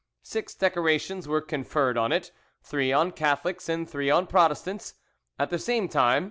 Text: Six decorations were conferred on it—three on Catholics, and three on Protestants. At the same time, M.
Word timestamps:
Six 0.23 0.55
decorations 0.55 1.27
were 1.27 1.41
conferred 1.41 1.95
on 1.95 2.11
it—three 2.11 2.91
on 2.91 3.11
Catholics, 3.11 3.69
and 3.69 3.87
three 3.87 4.09
on 4.09 4.25
Protestants. 4.25 4.95
At 5.37 5.51
the 5.51 5.59
same 5.59 5.87
time, 5.87 6.15
M. 6.17 6.19